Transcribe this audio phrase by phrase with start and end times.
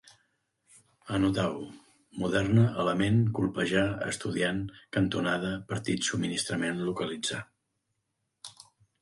[1.17, 1.59] Anotau:
[2.23, 4.65] moderna, element, colpejar, estudiant,
[4.99, 7.45] cantonada, partit, subministrament, localitzar